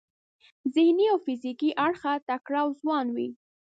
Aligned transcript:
ذهني 0.75 1.05
او 1.13 1.17
فزیکي 1.25 1.69
اړخه 1.85 2.13
تکړه 2.27 2.59
او 2.65 2.69
ځوان 2.81 3.07
وي. 3.15 3.29